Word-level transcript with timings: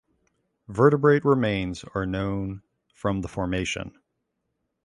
Vertebrate 0.67 1.23
remains 1.23 1.85
are 1.93 2.07
known 2.07 2.63
from 2.91 3.21
the 3.21 3.27
formation. 3.27 3.95